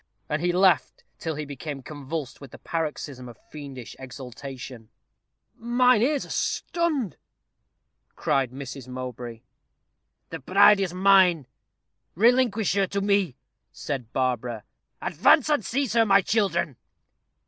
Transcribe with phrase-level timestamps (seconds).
[0.29, 4.89] And he laughed till he became convulsed with the paroxysm of fiendish exultation.
[5.55, 7.17] "Mine ears are stunned,"
[8.15, 8.87] cried Mrs.
[8.87, 9.41] Mowbray.
[10.31, 11.45] "The bride is mine;
[12.15, 13.35] relinquish her to me,"
[13.71, 14.63] said Barbara.
[15.03, 16.77] "Advance and seize her, my children."